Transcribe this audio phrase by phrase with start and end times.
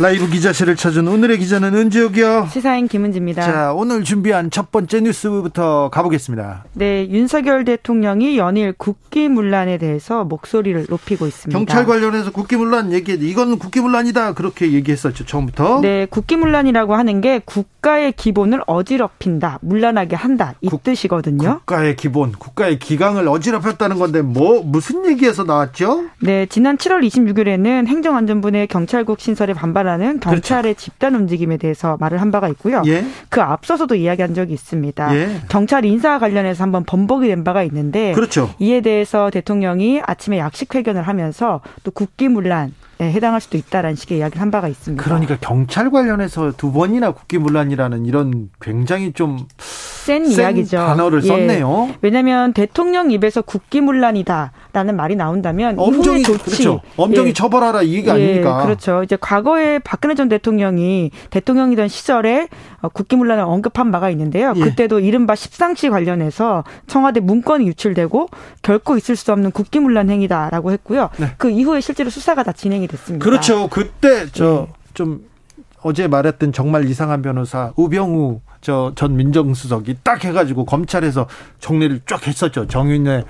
[0.00, 2.48] 라이브 기자실을 찾은 오늘의 기자는 은지옥이요.
[2.50, 3.42] 시사인 김은지입니다.
[3.42, 6.64] 자, 오늘 준비한 첫 번째 뉴스부터 가보겠습니다.
[6.72, 11.56] 네, 윤석열 대통령이 연일 국기문란에 대해서 목소리를 높이고 있습니다.
[11.56, 15.80] 경찰 관련해서 국기문란 얘기, 이건 국기문란이다 그렇게 얘기했었죠 처음부터.
[15.80, 21.58] 네, 국기문란이라고 하는 게 국가의 기본을 어지럽힌다, 문란하게 한다 이 국, 뜻이거든요.
[21.58, 26.06] 국가의 기본, 국가의 기강을 어지럽혔다는 건데 뭐 무슨 얘기에서 나왔죠?
[26.20, 30.80] 네, 지난 7월 26일에는 행정안전부 의 경찰국 신설에 반발 하는 경찰의 그렇죠.
[30.80, 32.82] 집단 움직임에 대해서 말을 한 바가 있고요.
[32.86, 33.04] 예.
[33.28, 35.16] 그 앞서서도 이야기한 적이 있습니다.
[35.16, 35.40] 예.
[35.48, 38.50] 경찰 인사 관련해서 한번 번복이 된 바가 있는데 그렇죠.
[38.58, 44.40] 이에 대해서 대통령이 아침에 약식 회견을 하면서 또 국기문란 에 해당할 수도 있다라는 식의 이야기를
[44.40, 45.02] 한 바가 있습니다.
[45.02, 49.48] 그러니까 경찰 관련해서 두 번이나 국기문란이라는 이런 굉장히 좀
[50.04, 50.76] 센, 이야기죠.
[50.76, 51.28] 단어를 예.
[51.28, 51.94] 썼네요.
[52.02, 56.80] 왜냐하면 대통령 입에서 국기문란이다라는 말이 나온다면 엄정히 조치, 그렇죠.
[56.98, 57.32] 엄정히 예.
[57.32, 58.58] 처벌하라 이 얘기 아닙니까?
[58.60, 59.02] 예, 그렇죠.
[59.02, 62.48] 이제 과거에 박근혜 전 대통령이 대통령이던 시절에
[62.82, 64.52] 어, 국기문란을 언급한 바가 있는데요.
[64.56, 64.60] 예.
[64.60, 68.28] 그때도 이른바 십상시 관련해서 청와대 문건이 유출되고
[68.60, 71.08] 결코 있을 수 없는 국기문란 행위다라고 했고요.
[71.16, 71.28] 네.
[71.38, 73.24] 그 이후에 실제로 수사가 다 진행이 됐습니다.
[73.24, 73.68] 그렇죠.
[73.68, 75.33] 그때 저좀 예.
[75.84, 81.26] 어제 말했던 정말 이상한 변호사 우병우 저 전 민정수석이 딱 해가지고 검찰에서
[81.60, 82.66] 정리를 쫙 했었죠.
[82.66, 83.24] 정윤의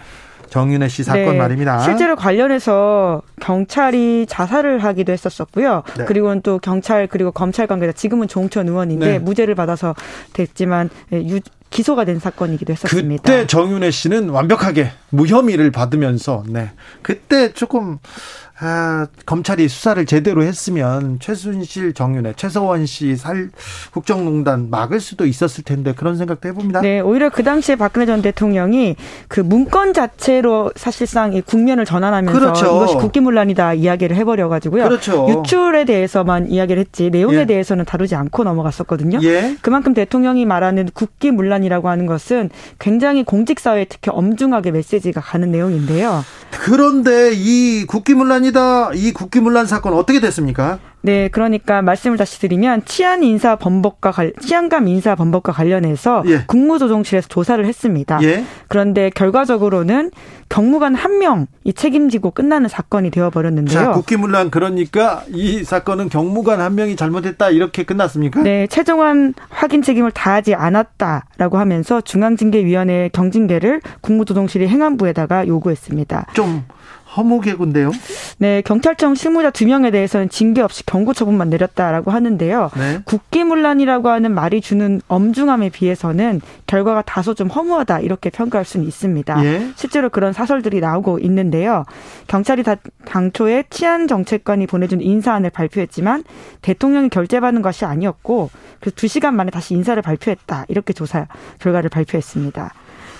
[0.48, 1.80] 정윤혜 씨 사건 네, 말입니다.
[1.80, 5.83] 실제로 관련해서 경찰이 자살을 하기도 했었었고요.
[5.98, 6.05] 네.
[6.06, 9.19] 그리고는 또 경찰 그리고 검찰 관계자 지금은 종천 의원인데 네.
[9.19, 9.94] 무죄를 받아서
[10.32, 13.22] 됐지만 예, 유, 기소가 된 사건이기도 했었습니다.
[13.22, 16.71] 그때 정윤혜 씨는 완벽하게 무혐의를 받으면서 네
[17.03, 17.99] 그때 조금
[18.60, 23.50] 아, 검찰이 수사를 제대로 했으면 최순실 정윤회, 최서원 씨 살
[23.91, 26.81] 국정농단 막을 수도 있었을 텐데 그런 생각도 해봅니다.
[26.81, 28.94] 네, 오히려 그 당시에 박근혜 전 대통령이
[29.27, 32.66] 그 문건 자체로 사실상 이 국면을 전환하면서 그렇죠.
[32.66, 34.84] 이것이 국기문란 이다 이야기를 해버려 가지고요.
[34.84, 35.27] 그렇죠.
[35.28, 37.47] 유출에 대해서만 이야기를 했지 내용에 예.
[37.47, 39.19] 대해서는 다루지 않고 넘어갔었거든요.
[39.22, 39.56] 예.
[39.61, 46.25] 그만큼 대통령이 말하는 국기 문란이라고 하는 것은 굉장히 공직 사회에 특히 엄중하게 메시지가 가는 내용인데요.
[46.50, 48.93] 그런데 이 국기 문란이다.
[48.95, 50.78] 이 국기 문란 사건 어떻게 됐습니까?
[51.04, 56.44] 네, 그러니까 말씀을 다시 드리면 치안 인사 범법과 관, 치안감 인사 범법과 관련해서 예.
[56.47, 58.19] 국무조정실에서 조사를 했습니다.
[58.22, 58.42] 예.
[58.69, 60.10] 그런데 결과적으로는
[60.48, 63.78] 경무관 한 명이 책임지고 끝나는 사건이 되어 버렸는데요.
[63.78, 68.42] 자, 국기문란 그러니까 이 사건은 경무관 한 명이 잘못했다 이렇게 끝났습니까?
[68.42, 76.28] 네, 최종한 확인 책임을 다하지 않았다라고 하면서 중앙징계위원회 경징계를 국무조정실이 행안부에다가 요구했습니다.
[76.32, 76.65] 좀
[77.16, 77.92] 허무개군데요.
[78.38, 82.70] 네, 경찰청 실무자 두 명에 대해서는 징계 없이 경고 처분만 내렸다라고 하는데요.
[82.76, 83.00] 네.
[83.04, 89.44] 국기문란이라고 하는 말이 주는 엄중함에 비해서는 결과가 다소 좀 허무하다 이렇게 평가할 수는 있습니다.
[89.44, 89.70] 예.
[89.76, 91.84] 실제로 그런 사설들이 나오고 있는데요.
[92.26, 96.24] 경찰이 다 당초에 치안 정책관이 보내준 인사안을 발표했지만
[96.62, 101.26] 대통령이 결재받은 것이 아니었고 그 두 시간 만에 다시 인사를 발표했다 이렇게 조사
[101.58, 102.72] 결과를 발표했습니다.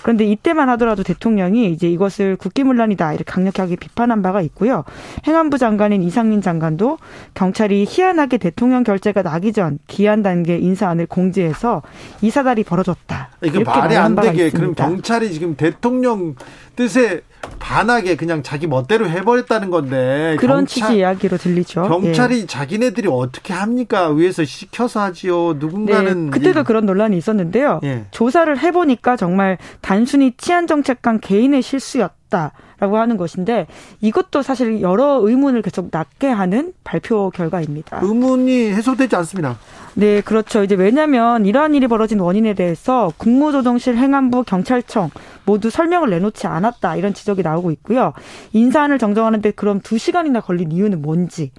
[0.05, 4.83] 그런데 이때만 하더라도 대통령이 이제 이것을 국기문란이다 이렇게 강력하게 비판한 바가 있고요.
[5.25, 6.99] 행안부 장관인 이상민 장관도
[7.33, 11.81] 경찰이 희한하게 대통령 결재가 나기 전 기한 단계 인사안을 공지해서
[12.21, 13.29] 이 사달이 벌어졌다.
[13.45, 16.35] 이거 말이 안 되게 그럼 경찰이 지금 대통령
[16.75, 17.21] 뜻에
[17.59, 21.83] 반하게 그냥 자기 멋대로 해버렸다는 건데 그런 경찰, 취지 이야기로 들리죠.
[21.83, 22.45] 경찰이 예.
[22.45, 24.09] 자기네들이 어떻게 합니까?
[24.09, 25.53] 위에서 시켜서 하지요.
[25.53, 27.79] 누군가는 네, 그때도 그런 논란이 있었는데요.
[27.83, 28.05] 예.
[28.11, 32.51] 조사를 해보니까 정말 단 순히 치안 정책 관 개인의 실수였다.
[32.77, 33.67] 라고 하는 것인데
[34.01, 38.01] 이것도 사실 여러 의문을 계속 낳게 하는 발표 결과입니다.
[38.03, 39.57] 의문이 해소되지 않습니다.
[39.97, 40.61] 네, 그렇죠.
[40.61, 45.09] 이제 왜냐하면 이러한 일이 벌어진 원인에 대해서 국무조정실, 행안부, 경찰청
[45.45, 48.11] 모두 설명을 내놓지 않았다 이런 지적이 나오고 있고요.
[48.51, 51.51] 인사안을 정정하는데 그럼 두 시간이나 걸린 이유는 뭔지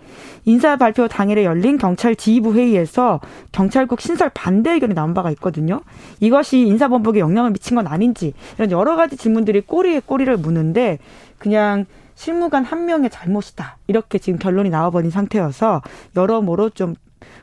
[0.44, 3.21] 인사 발표 당일에 열린 경찰 지휘부 회의에서
[3.53, 5.81] 경찰국 신설 반대 의견이 나온 바가 있거든요.
[6.21, 10.99] 이것이 인사본부에 영향을 미친 건 아닌지 이런 여러 가지 질문들이 꼬리에 꼬리를 무는데
[11.38, 11.87] 그냥
[12.17, 13.79] 실무관 한 명의 잘못이다.
[13.87, 15.81] 이렇게 지금 결론이 나와버린 상태여서
[16.17, 16.97] 여러모로 좀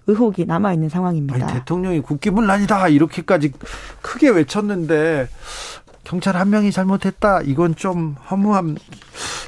[0.07, 1.45] 의혹이 남아 있는 상황입니다.
[1.45, 3.51] 아니, 대통령이 국기문란이다 이렇게까지
[4.01, 5.27] 크게 외쳤는데
[6.03, 8.75] 경찰 한 명이 잘못했다 이건 좀 허무함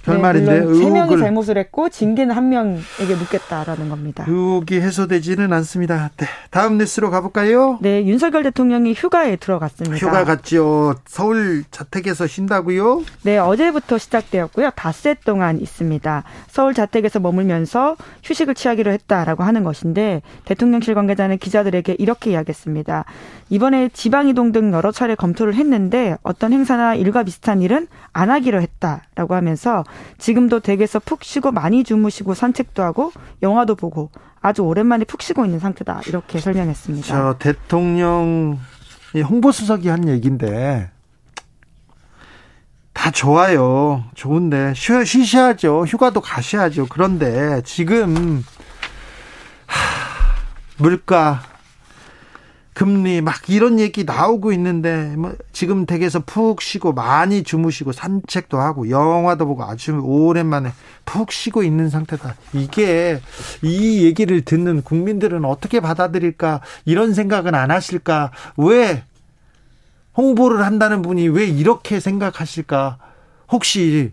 [0.05, 4.23] 결말인데 네, 세 명이 잘못을 했고 징계는 한 명에게 묻겠다라는 겁니다.
[4.27, 6.11] 의혹이 해소되지는 않습니다.
[6.17, 7.79] 네, 다음 뉴스로 가볼까요?
[7.81, 9.97] 네, 윤석열 대통령이 휴가에 들어갔습니다.
[9.97, 10.95] 휴가 갔죠.
[11.05, 13.03] 서울 자택에서 쉰다고요?
[13.23, 14.71] 네, 어제부터 시작되었고요.
[14.75, 16.23] 닷새 동안 있습니다.
[16.47, 23.05] 서울 자택에서 머물면서 휴식을 취하기로 했다라고 하는 것인데 대통령실 관계자는 기자들에게 이렇게 이야기했습니다.
[23.49, 28.61] 이번에 지방 이동 등 여러 차례 검토를 했는데 어떤 행사나 일과 비슷한 일은 안 하기로
[28.61, 29.83] 했다라고 하면서
[30.17, 33.11] 지금도 댁에서 푹 쉬고 많이 주무시고 산책도 하고
[33.41, 34.09] 영화도 보고
[34.41, 37.07] 아주 오랜만에 푹 쉬고 있는 상태다 이렇게 설명했습니다.
[37.07, 38.59] 저 대통령
[39.15, 40.91] 홍보수석이 한 얘기인데
[42.93, 44.03] 다 좋아요.
[44.15, 45.85] 좋은데 쉬, 쉬셔야죠.
[45.85, 46.87] 휴가도 가셔야죠.
[46.89, 48.43] 그런데 지금
[49.67, 49.77] 하,
[50.77, 51.43] 물가
[52.75, 58.89] 금리 막 이런 얘기 나오고 있는데 뭐 지금 댁에서 푹 쉬고 많이 주무시고 산책도 하고
[58.89, 60.71] 영화도 보고 아주 오랜만에
[61.05, 62.35] 푹 쉬고 있는 상태다.
[62.51, 63.21] 이게
[63.61, 68.31] 이 얘기를 듣는 국민들은 어떻게 받아들일까 이런 생각은 안 하실까?
[68.57, 69.03] 왜
[70.17, 72.97] 홍보를 한다는 분이 왜 이렇게 생각하실까?
[73.53, 74.11] 혹시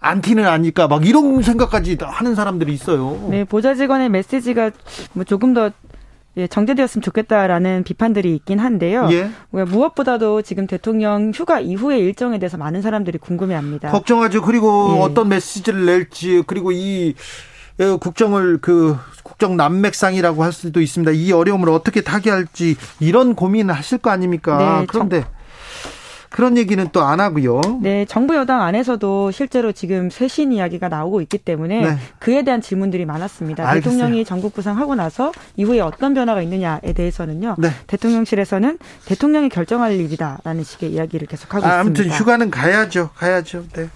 [0.00, 0.86] 안티는 아닐까?
[0.86, 3.28] 막 이런 생각까지 하는 사람들이 있어요.
[3.30, 4.70] 네, 보좌 직원의 메시지가
[5.14, 5.70] 뭐 조금 더
[6.36, 9.08] 예, 정제되었으면 좋겠다라는 비판들이 있긴 한데요.
[9.10, 9.30] 예.
[9.50, 13.90] 무엇보다도 지금 대통령 휴가 이후의 일정에 대해서 많은 사람들이 궁금해합니다.
[13.90, 14.42] 걱정하죠.
[14.42, 15.00] 그리고 예.
[15.00, 17.14] 어떤 메시지를 낼지 그리고 이
[17.80, 21.12] 예, 국정을 그 국정 난맥상이라고 할 수도 있습니다.
[21.12, 24.80] 이 어려움을 어떻게 타개할지 이런 고민을 하실 거 아닙니까?
[24.80, 25.39] 네, 그런데 정...
[26.30, 27.60] 그런 얘기는 또 안 하고요.
[27.82, 31.96] 네, 정부 여당 안에서도 실제로 지금 쇄신 이야기가 나오고 있기 때문에 네.
[32.20, 33.68] 그에 대한 질문들이 많았습니다.
[33.68, 33.82] 알겠어요.
[33.92, 37.56] 대통령이 전국 구상하고 나서 이후에 어떤 변화가 있느냐에 대해서는요.
[37.58, 37.70] 네.
[37.88, 41.80] 대통령실에서는 대통령이 결정할 일이다라는 식의 이야기를 계속하고 아, 있습니다.
[42.02, 43.10] 아무튼 휴가는 가야죠.
[43.16, 43.64] 가야죠.
[43.74, 43.88] 네.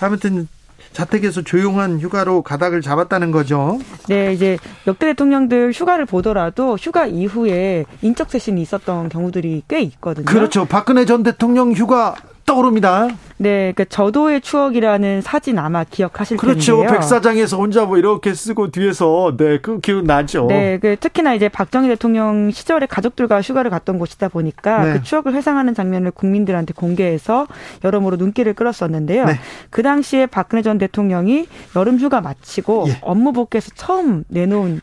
[0.00, 0.48] 아무튼
[0.92, 3.78] 자택에서 조용한 휴가로 가닥을 잡았다는 거죠.
[4.08, 10.24] 네, 이제 역대 대통령들 휴가를 보더라도 휴가 이후에 인적 쇄신이 있었던 경우들이 꽤 있거든요.
[10.24, 10.64] 그렇죠.
[10.64, 12.14] 박근혜 전 대통령 휴가
[12.50, 13.08] 떠오릅니다.
[13.36, 16.78] 네, 그 저도의 추억이라는 사진 아마 기억하실 그렇죠.
[16.78, 16.98] 텐데요.
[16.98, 20.46] 백사장에서 혼자 뭐 이렇게 쓰고 뒤에서 네, 그 기억 나죠.
[20.48, 24.92] 네, 그 특히나 이제 박정희 대통령 시절에 가족들과 휴가를 갔던 곳이다 보니까 네.
[24.94, 27.46] 그 추억을 회상하는 장면을 국민들한테 공개해서
[27.84, 29.26] 여러모로 눈길을 끌었었는데요.
[29.26, 29.34] 네.
[29.70, 32.98] 그 당시에 박근혜 전 대통령이 여름 휴가 마치고 예.
[33.00, 34.80] 업무 복귀해서 처음 내놓은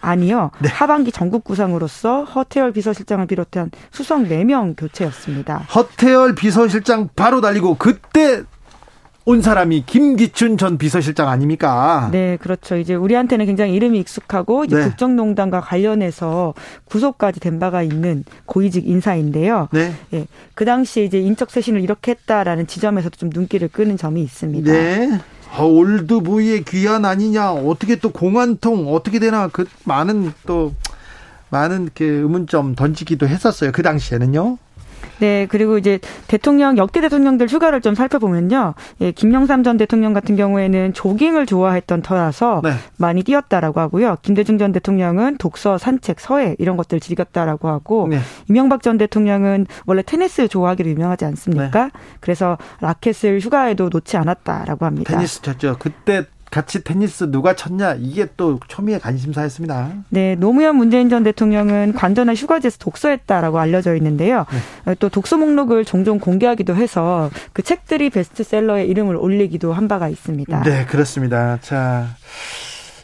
[0.00, 0.50] 아니요.
[0.60, 0.68] 네.
[0.68, 5.58] 하반기 전국 구상으로서 허태열 비서실장을 비롯한 수석 4명 교체였습니다.
[5.74, 8.42] 허태열 비서실장 바로 달리고 그때
[9.28, 12.08] 온 사람이 김기춘 전 비서실장 아닙니까?
[12.10, 12.78] 네, 그렇죠.
[12.78, 14.84] 이제 우리한테는 굉장히 이름이 익숙하고 이제 네.
[14.84, 16.54] 국정농단과 관련해서
[16.86, 19.68] 구속까지 된 바가 있는 고위직 인사인데요.
[19.70, 19.92] 네.
[20.14, 24.72] 예, 그 당시에 이제 인적 쇄신을 이렇게 했다라는 지점에서도 좀 눈길을 끄는 점이 있습니다.
[24.72, 25.20] 네.
[25.50, 27.52] 아, 올드보이의 귀환 아니냐?
[27.52, 29.48] 어떻게 또 공안통 어떻게 되나?
[29.48, 30.74] 그 많은 또
[31.50, 33.72] 많은 그 의문점 던지기도 했었어요.
[33.72, 34.58] 그 당시에는요.
[35.18, 38.74] 네, 그리고 이제 대통령 역대 대통령들 휴가를 좀 살펴보면요.
[39.00, 42.72] 예, 김영삼 전 대통령 같은 경우에는 조깅을 좋아했던 터라서 네.
[42.96, 44.18] 많이 뛰었다라고 하고요.
[44.22, 48.18] 김대중 전 대통령은 독서, 산책, 서예 이런 것들 즐겼다라고 하고 네.
[48.48, 51.84] 이명박 전 대통령은 원래 테니스 좋아하기로 유명하지 않습니까?
[51.84, 51.90] 네.
[52.20, 55.12] 그래서 라켓을 휴가에도 놓지 않았다라고 합니다.
[55.12, 55.76] 테니스 쳤죠.
[55.78, 59.90] 그때 같이 테니스 누가 쳤냐 이게 또 초미의 관심사였습니다.
[60.08, 64.46] 네, 노무현 문재인 전 대통령은 관전한 휴가지에서 독서했다라고 알려져 있는데요.
[64.84, 64.94] 네.
[64.98, 70.62] 또 독서 목록을 종종 공개하기도 해서 그 책들이 베스트셀러에 이름을 올리기도 한 바가 있습니다.
[70.62, 71.58] 네, 그렇습니다.
[71.60, 72.06] 자.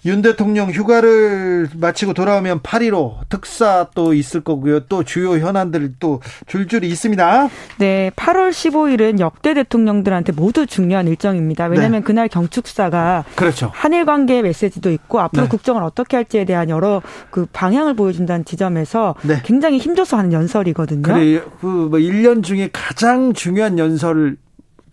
[0.06, 4.80] 윤 대통령 휴가를 마치고 돌아오면 8.15 특사 또 있을 거고요.
[4.80, 7.48] 또 주요 현안들 또 줄줄이 있습니다.
[7.78, 11.66] 네, 8월 15일은 역대 대통령들한테 모두 중요한 일정입니다.
[11.66, 12.04] 왜냐하면 네.
[12.04, 13.70] 그날 경축사가 그렇죠.
[13.72, 15.48] 한일 관계 메시지도 있고 앞으로 네.
[15.48, 19.40] 국정을 어떻게 할지에 대한 여러 그 방향을 보여준다는 지점에서 네.
[19.44, 21.02] 굉장히 힘줘서 하는 연설이거든요.
[21.02, 24.36] 그래, 그뭐 1년 중에 가장 중요한 연설을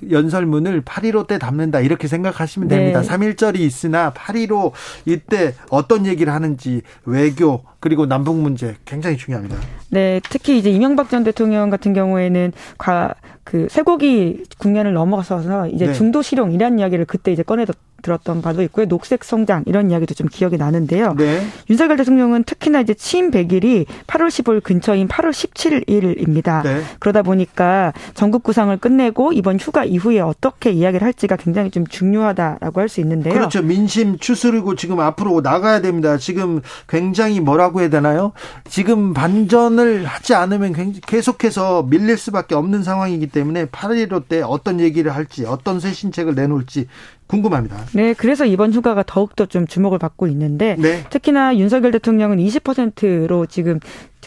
[0.09, 3.01] 연설문을 8.15 때 담는다 이렇게 생각하시면 됩니다.
[3.01, 3.07] 네.
[3.07, 4.71] 3.1절이 있으나 8.15
[5.05, 9.57] 이때 어떤 얘기를 하는지 외교 그리고 남북 문제 굉장히 중요합니다.
[9.89, 15.93] 네, 특히 이제 이명박 전 대통령 같은 경우에는 과, 그 쇠고기 국면을 넘어가서 이제 네.
[15.93, 18.85] 중도 실용 이란 이야기를 그때 이제 꺼내던 들었던 바도 있고요.
[18.85, 21.15] 녹색 성장 이런 이야기도 좀 기억이 나는데요.
[21.17, 21.45] 네.
[21.69, 26.63] 윤석열 대통령은 특히나 이제 취임 100일이 8월 15일 근처인 8월 17일입니다.
[26.63, 26.81] 네.
[26.99, 32.91] 그러다 보니까 전국 구상을 끝내고 이번 휴가 이후에 어떻게 이야기를 할지가 굉장히 좀 중요하다라고 할
[32.91, 33.33] 수 있는데요.
[33.33, 33.61] 그렇죠.
[33.61, 36.17] 민심 추스르고 지금 앞으로 나가야 됩니다.
[36.17, 38.33] 지금 굉장히 뭐라고 해야 되나요?
[38.69, 40.73] 지금 반전을 하지 않으면
[41.07, 46.87] 계속해서 밀릴 수밖에 없는 상황이기 때문에 8.15 때 어떤 얘기를 할지 어떤 쇄신책을 내놓을지
[47.31, 47.77] 궁금합니다.
[47.93, 51.05] 네, 그래서 이번 휴가가 더욱더 좀 주목을 받고 있는데 네.
[51.09, 53.79] 특히나 윤석열 대통령은 20%로 지금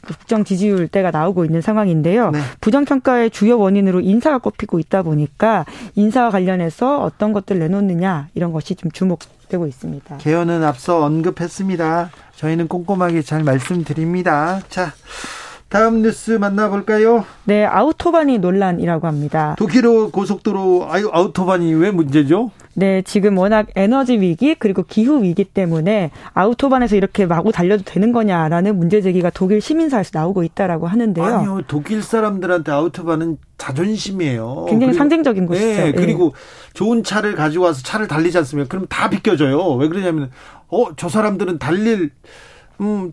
[0.06, 2.30] 국정 지지율대가 나오고 있는 상황인데요.
[2.30, 2.40] 네.
[2.60, 8.90] 부정평가의 주요 원인으로 인사가 꼽히고 있다 보니까 인사와 관련해서 어떤 것들 내놓느냐 이런 것이 좀
[8.90, 10.16] 주목되고 있습니다.
[10.18, 12.10] 개헌은 앞서 언급했습니다.
[12.36, 14.60] 저희는 꼼꼼하게 잘 말씀드립니다.
[14.68, 14.92] 자.
[15.74, 17.24] 다음 뉴스 만나볼까요?
[17.42, 19.56] 네, 아우토바니 논란이라고 합니다.
[19.58, 22.52] 독일어 고속도로 아우토바니 왜 문제죠?
[22.74, 28.78] 네, 지금 워낙 에너지 위기 그리고 기후 위기 때문에 아우토반에서 이렇게 마구 달려도 되는 거냐라는
[28.78, 31.24] 문제 제기가 독일 시민사에서 나오고 있다라고 하는데요.
[31.24, 34.66] 아니요, 독일 사람들한테 아우토반은 자존심이에요.
[34.68, 35.66] 굉장히 그리고, 상징적인 곳이죠.
[35.66, 36.72] 네, 그리고 네.
[36.74, 38.68] 좋은 차를 가지고 와서 차를 달리지 않습니까?
[38.68, 39.72] 그럼 다 비껴져요.
[39.72, 40.30] 왜 그러냐면
[40.68, 42.10] 어, 저 사람들은 달릴
[42.80, 43.10] 음,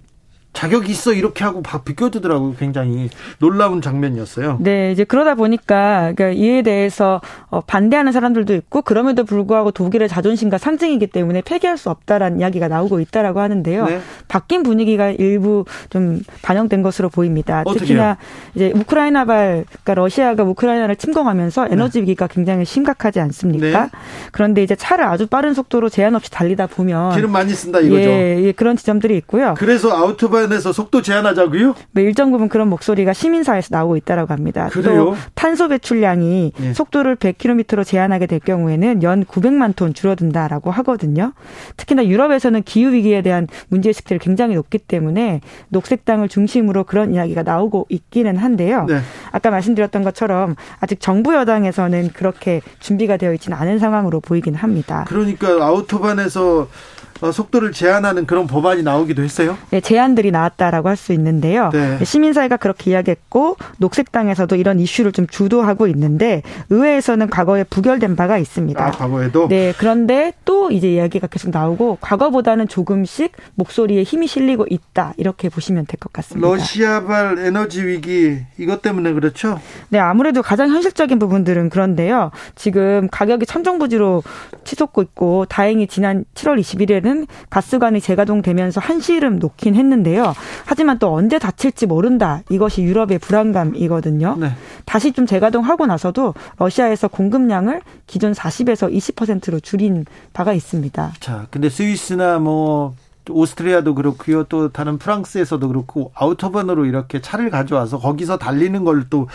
[0.54, 2.56] 자격이 있어 이렇게 하고 막 비껴두더라고요.
[2.60, 4.58] 굉장히 놀라운 장면이었어요.
[4.60, 10.58] 네, 이제 그러다 보니까 그러니까 이에 대해서 어, 반대하는 사람들도 있고 그럼에도 불구하고 독일의 자존심과
[10.58, 13.86] 상징이기 때문에 폐기할 수 없다라는 이야기가 나오고 있다라고 하는데요.
[13.86, 14.02] 네.
[14.28, 17.64] 바뀐 분위기가 일부 좀 반영된 것으로 보입니다.
[17.64, 18.18] 특히나
[18.54, 21.70] 이제 우크라이나발 그러니까 러시아가 우크라이나를 침공하면서 네.
[21.72, 23.84] 에너지 위기가 굉장히 심각하지 않습니까?
[23.84, 23.90] 네.
[24.32, 28.02] 그런데 이제 차를 아주 빠른 속도로 제한 없이 달리다 보면 기름 많이 쓴다 이거죠.
[28.02, 29.56] 예, 예 그런 지점들이 있고요.
[29.58, 31.76] 그래서 아우토바 이 관련해서 속도 제한하자고요?
[31.92, 34.70] 네, 일정 부분 그런 목소리가 시민사회에서 나오고 있다라고 합니다.
[34.72, 35.06] 그래요?
[35.06, 36.74] 또 탄소 배출량이 네.
[36.74, 41.34] 속도를 100km로 제한하게 될 경우에는 연 900만 톤 줄어든다라고 하거든요.
[41.78, 47.88] 특히나 유럽에서는 기후 위기에 대한 문제 의식들이 굉장히 높기 때문에 녹색당을 중심으로 그런 이야기가 나오고
[47.90, 48.86] 있기는 한데요.
[48.88, 49.00] 네.
[49.32, 55.06] 아까 말씀드렸던 것처럼 아직 정부 여당에서는 그렇게 준비가 되어 있지는 않은 상황으로 보이긴 합니다.
[55.08, 56.68] 그러니까 아우토반에서 어,
[57.30, 59.58] 속도를 제한하는 그런 법안이 나오기도 했어요?
[59.70, 61.70] 네, 제안들이 나왔다라고 할 수 있는데요.
[61.74, 61.98] 네.
[61.98, 62.06] 네.
[62.06, 68.86] 시민사회가 그렇게 이야기했고 녹색당에서도 이런 이슈를 좀 주도하고 있는데 의회에서는 과거에 부결된 바가 있습니다.
[68.86, 69.48] 아, 과거에도?
[69.48, 75.86] 네, 그런데 또 이제 이야기가 계속 나오고 과거보다는 조금씩 목소리에 힘이 실리고 있다 이렇게 보시면
[75.88, 76.48] 될 것 같습니다.
[76.48, 79.60] 러시아발 에너지 위기 이것 때문에 그렇죠?
[79.90, 82.30] 네, 아무래도 가장 현실적인 부분들은 그런데요.
[82.56, 84.22] 지금 가격이 천정부지로
[84.64, 90.34] 치솟고 있고 다행히 지난 7월 21일에는 때는 가스관이 재가동되면서 한시름 놓긴 했는데요.
[90.66, 92.42] 하지만 또 언제 닫힐지 모른다.
[92.50, 94.38] 이것이 유럽의 불안감이거든요.
[94.40, 94.52] 네.
[94.86, 101.14] 다시 좀 재가동하고 나서도 러시아에서 공급량을 기존 40에서 20%로 줄인 바가 있습니다.
[101.20, 102.96] 자, 근데 스위스나 뭐
[103.30, 104.44] 오스트리아도 그렇고요.
[104.46, 109.28] 또 다른 프랑스에서도 그렇고 아우토반으로 이렇게 차를 가져와서 거기서 달리는 걸 또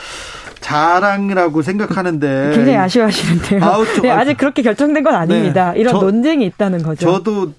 [0.61, 3.63] 자랑이라고 생각하는데 굉장히 아쉬워하시는데요.
[3.63, 5.73] 아우토, 네, 아직 그렇게 결정된 건 아닙니다.
[5.73, 7.07] 네, 이런 저, 논쟁이 있다는 거죠.
[7.07, 7.53] 저도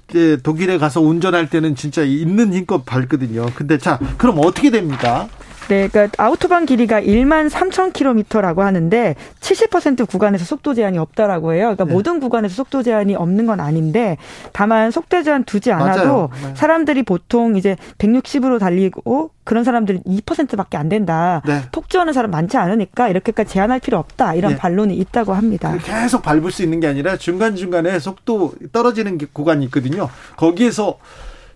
[0.43, 3.45] 독일에 가서 운전할 때는 진짜 있는 힘껏 밟거든요.
[3.55, 5.27] 근데 자, 그럼 어떻게 됩니까?
[5.67, 11.63] 네, 그러니까 아우토반 길이가 1만 3천 킬로미터라고 하는데 70% 구간에서 속도 제한이 없다라고 해요.
[11.75, 11.93] 그러니까 네.
[11.93, 14.17] 모든 구간에서 속도 제한이 없는 건 아닌데
[14.53, 16.53] 다만 속도 제한 두지 않아도 네.
[16.55, 21.41] 사람들이 보통 이제 160으로 달리고 그런 사람들은 2%밖에 안 된다.
[21.45, 21.61] 네.
[21.71, 24.33] 폭주하는 사람 많지 않으니까 이렇게까지 제한할 필요 없다.
[24.35, 24.57] 이런 네.
[24.57, 25.77] 반론이 있다고 합니다.
[25.83, 30.09] 계속 밟을 수 있는 게 아니라 중간중간에 속도 떨어지는 구간이 있거든요.
[30.35, 30.99] 거기에서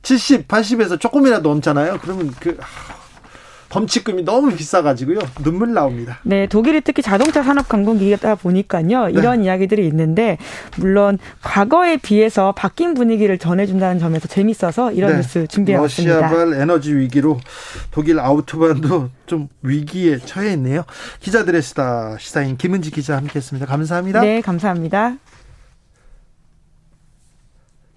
[0.03, 1.99] 70, 80에서 조금이라도 넘잖아요.
[2.01, 2.57] 그러면 그
[3.71, 6.19] 범칙금이 너무 비싸가지고요 눈물 나옵니다.
[6.23, 9.11] 네, 독일이 특히 자동차 산업 강국이다 보니까요 네.
[9.13, 10.37] 이런 이야기들이 있는데
[10.77, 15.17] 물론 과거에 비해서 바뀐 분위기를 전해준다는 점에서 재밌어서 이런 네.
[15.17, 16.19] 뉴스 준비해왔습니다.
[16.19, 17.39] 러시아발 에너지 위기로
[17.91, 20.83] 독일 아우토반도 좀 위기에 처해 있네요.
[21.21, 23.65] 기자들의 수다 시사인 김은지 기자 함께했습니다.
[23.65, 24.19] 감사합니다.
[24.19, 25.15] 네, 감사합니다.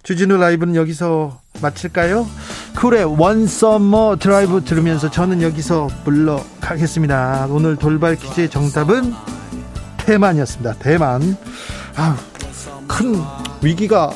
[0.04, 2.26] 주진우 라이브는 여기서 마칠까요?
[2.76, 7.46] 쿨의 One Summer Drive 들으면서 저는 여기서 물러가겠습니다.
[7.50, 9.14] 오늘 돌발 퀴즈의 정답은
[9.98, 10.74] 대만이었습니다.
[10.80, 11.36] 대만.
[11.96, 12.16] 아,
[12.86, 13.20] 큰
[13.62, 14.12] 위기가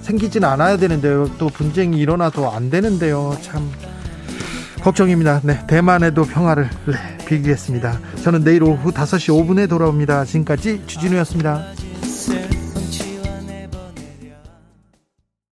[0.00, 1.30] 생기진 않아야 되는데요.
[1.38, 3.36] 또 분쟁이 일어나도 안 되는데요.
[3.42, 3.70] 참
[4.80, 5.40] 걱정입니다.
[5.44, 8.00] 네, 대만에도 평화를 네, 빌겠습니다.
[8.24, 10.24] 저는 내일 오후 5시 5분에 돌아옵니다.
[10.24, 11.62] 지금까지 주진우였습니다.